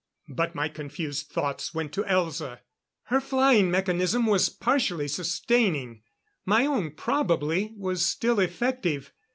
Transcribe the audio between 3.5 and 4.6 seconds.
mechanism was